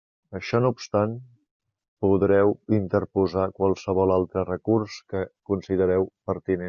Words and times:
Això 0.37 0.59
no 0.65 0.69
obstant, 0.75 1.11
podreu 2.05 2.53
interposar 2.77 3.45
qualsevol 3.59 4.15
altre 4.17 4.47
recurs 4.49 4.97
que 5.13 5.23
considereu 5.53 6.11
pertinent. 6.33 6.59